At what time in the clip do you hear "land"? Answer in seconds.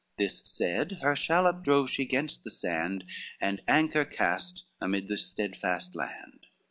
5.95-6.47